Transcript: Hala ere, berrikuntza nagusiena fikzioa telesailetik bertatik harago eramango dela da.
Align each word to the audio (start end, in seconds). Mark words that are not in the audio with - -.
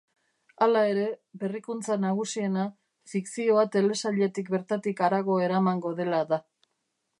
Hala 0.65 0.79
ere, 0.93 1.03
berrikuntza 1.43 1.97
nagusiena 2.05 2.63
fikzioa 3.13 3.67
telesailetik 3.77 4.49
bertatik 4.57 5.07
harago 5.09 5.39
eramango 5.51 5.93
dela 6.03 6.27
da. 6.35 6.45